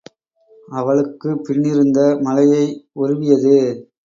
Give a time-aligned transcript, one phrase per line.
[0.73, 2.65] அவளுக்குப்பின்னிருந்த மலையை
[2.93, 3.55] உருவியது.